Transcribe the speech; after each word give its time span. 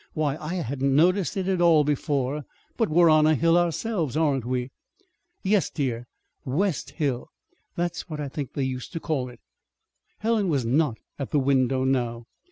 "Why, 0.15 0.35
I 0.37 0.55
hadn't 0.55 0.95
noticed 0.95 1.37
it 1.37 1.47
at 1.47 1.61
all 1.61 1.83
before, 1.83 2.43
but 2.75 2.89
we're 2.89 3.11
on 3.11 3.27
a 3.27 3.35
hill 3.35 3.55
ourselves, 3.55 4.17
aren't 4.17 4.45
we?" 4.45 4.71
"Yes, 5.43 5.69
dear, 5.69 6.07
West 6.43 6.89
Hill. 6.97 7.27
That's 7.75 8.09
what 8.09 8.19
I 8.19 8.27
think 8.27 8.53
they 8.53 8.63
used 8.63 8.93
to 8.93 8.99
call 8.99 9.29
it." 9.29 9.39
Helen 10.17 10.49
was 10.49 10.65
not 10.65 10.97
at 11.19 11.29
the 11.29 11.37
window 11.37 11.83
now. 11.83 12.25